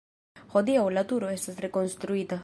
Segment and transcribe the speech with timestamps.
[0.53, 2.39] Hodiaŭ la turo estas rekonstruita.